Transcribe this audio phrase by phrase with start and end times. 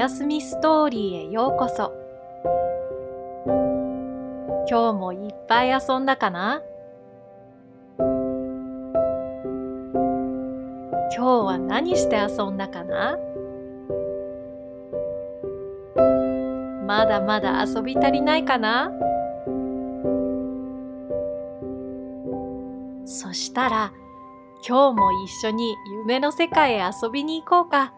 [0.00, 1.92] やすみストーリーへようこそ。
[4.66, 6.62] 今日もいっぱい遊んだかな？
[11.14, 13.18] 今日は何して遊んだかな？
[16.86, 18.90] まだまだ遊び足りないかな？
[23.04, 23.92] そしたら
[24.66, 27.92] 今日も一緒に夢の世界へ遊びに行こうか。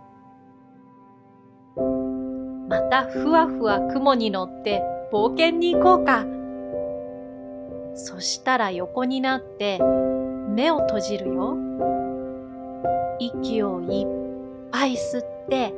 [3.04, 6.24] ふわふわ雲に乗って冒険に行こうか。
[7.94, 9.78] そしたら横になって
[10.48, 11.56] 目を閉じるよ。
[13.18, 15.72] 息をいっぱい吸って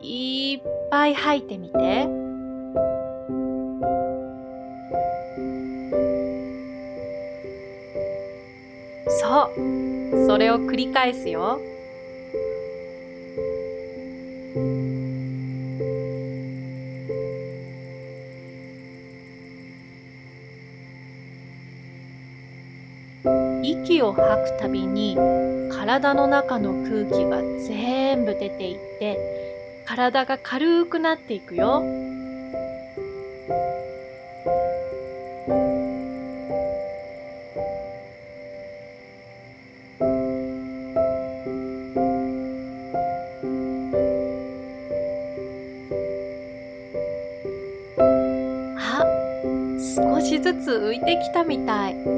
[0.00, 0.60] いっ
[0.90, 2.08] ぱい吐いてみて。
[9.08, 11.60] そう、それを繰り返すよ。
[23.96, 25.16] 息を吐くたびに
[25.70, 29.18] 体の中の空気が全部出ていって
[29.86, 31.82] 体が軽くなっていくよ。
[48.78, 49.04] あ、
[49.94, 52.15] 少しずつ浮いてきたみたい。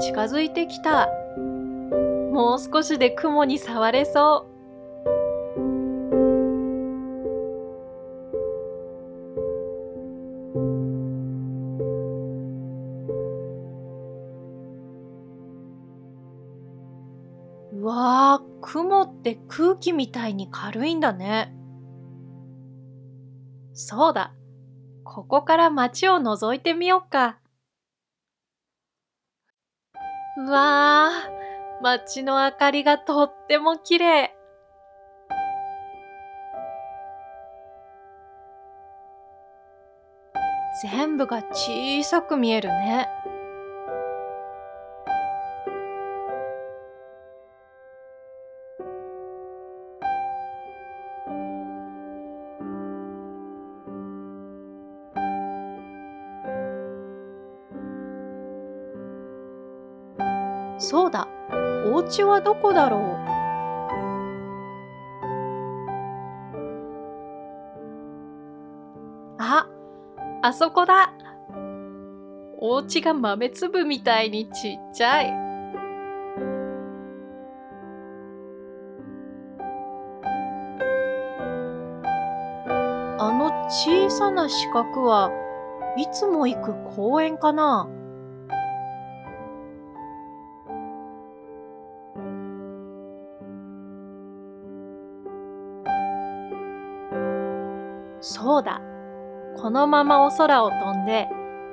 [0.00, 1.08] 近づいてきた。
[2.32, 4.50] もう少しで雲に触れそう。
[17.76, 21.54] うわー、雲って空気みたいに軽いんだね。
[23.74, 24.34] そうだ。
[25.04, 27.39] ここから街を覗いてみようか。
[30.50, 34.34] わー、街の明かりがとっても綺麗。
[40.82, 43.08] 全部が小さく見えるね。
[62.10, 63.00] お家はどこだろう？
[69.38, 69.68] あ、
[70.42, 71.12] あそこだ。
[72.58, 75.30] お家が豆粒みたいにちっちゃい。
[83.20, 85.30] あの小さな四角は
[85.96, 87.88] いつも行く公園かな？
[98.20, 98.80] そうだ。
[99.56, 101.28] このままお空を飛んで、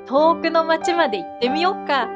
[0.07, 2.07] 遠くの町まで行ってみよっか。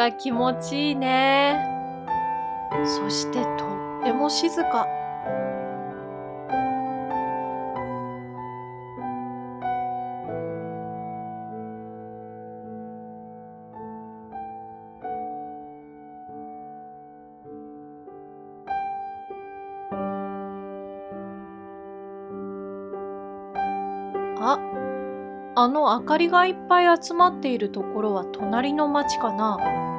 [0.00, 1.62] が気持ちいいね。
[2.86, 3.66] そしてと
[4.00, 4.86] っても静か。
[24.42, 24.58] あ、
[25.56, 29.89] あの明かりがいっぱい集まっているところは隣の町かな。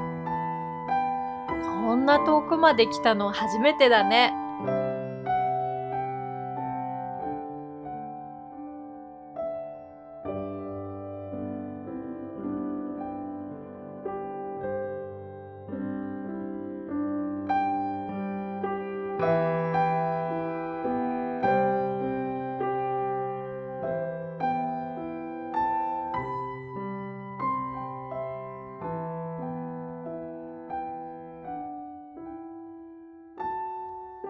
[2.17, 4.33] んな遠くまで来たの初めてだね。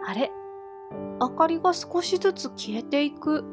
[0.07, 0.31] あれ？
[1.19, 3.45] 明かりが少しずつ消えていく。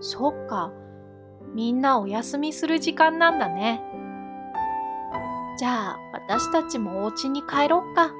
[0.00, 0.72] そっか。
[1.54, 3.82] みんなお休みする時間なんだね。
[5.58, 8.10] じゃあ私たちもお家に帰ろっか。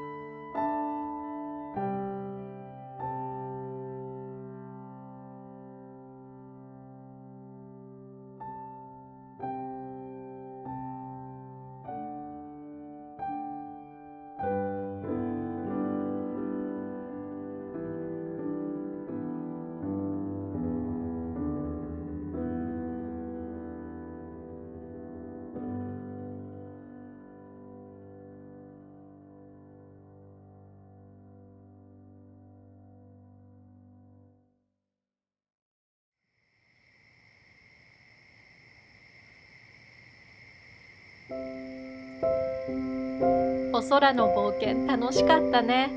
[43.73, 45.91] お空の冒険楽しかったね。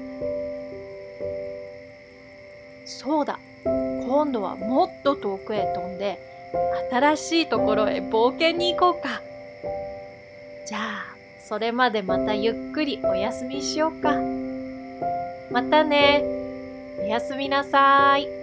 [2.85, 6.19] そうだ、今度はもっと遠くへ飛んで、
[6.91, 9.21] 新しいところへ冒険に行こうか。
[10.65, 14.13] じゃあ、それまでまたゆっくりお休みしようか。
[15.51, 16.23] またね。
[16.99, 18.36] おやすみなさい。